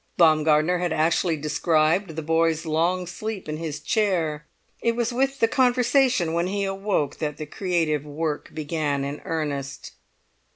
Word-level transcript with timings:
Baumgartner 0.17 0.79
had 0.79 0.91
actually 0.91 1.37
described 1.37 2.15
the 2.15 2.23
boy's 2.23 2.65
long 2.65 3.05
sleep 3.05 3.47
in 3.47 3.57
his 3.57 3.79
chair; 3.79 4.47
it 4.81 4.95
was 4.95 5.13
with 5.13 5.37
the 5.39 5.47
conversation 5.47 6.33
when 6.33 6.47
he 6.47 6.63
awoke 6.63 7.17
that 7.17 7.37
the 7.37 7.45
creative 7.45 8.03
work 8.03 8.49
began 8.51 9.03
in 9.03 9.21
earnest. 9.25 9.91